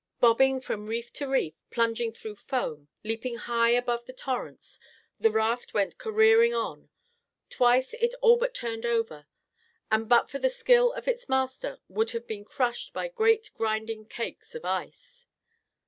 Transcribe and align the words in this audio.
Bobbing 0.19 0.61
from 0.61 0.87
reef 0.87 1.13
to 1.13 1.27
reef, 1.27 1.53
plunging 1.69 2.11
through 2.11 2.33
foam, 2.37 2.87
leaping 3.03 3.35
high 3.35 3.69
above 3.69 4.07
the 4.07 4.13
torrents, 4.13 4.79
the 5.19 5.29
raft 5.29 5.75
went 5.75 5.99
careering 5.99 6.55
on. 6.55 6.89
Twice 7.51 7.93
it 7.93 8.15
all 8.19 8.35
but 8.35 8.55
turned 8.55 8.83
over, 8.83 9.27
and 9.91 10.09
but 10.09 10.27
for 10.27 10.39
the 10.39 10.49
skill 10.49 10.91
of 10.93 11.07
its 11.07 11.29
master 11.29 11.81
would 11.87 12.09
have 12.17 12.25
been 12.25 12.45
crushed 12.45 12.93
by 12.93 13.09
great 13.09 13.51
grinding 13.53 14.07
cakes 14.07 14.55
of 14.55 14.65
ice. 14.65 15.27